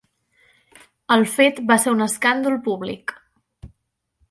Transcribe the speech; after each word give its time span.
El 1.15 1.25
fet 1.33 1.61
va 1.73 1.77
ser 1.85 1.95
un 1.97 2.03
escàndol 2.07 2.59
públic. 2.71 3.17